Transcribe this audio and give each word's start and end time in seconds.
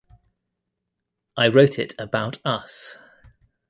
I 1.37 1.47
wrote 1.49 1.77
it 1.77 1.93
about 1.99 2.39
us. 2.43 2.97